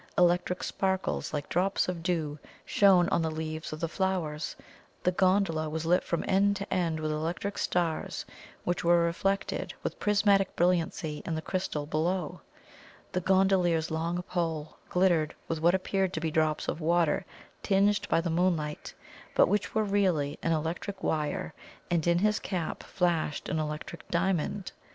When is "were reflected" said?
8.83-9.75